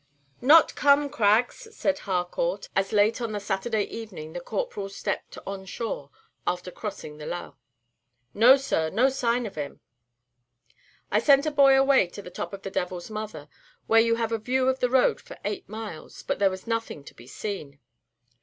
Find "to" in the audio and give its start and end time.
12.07-12.23, 17.03-17.13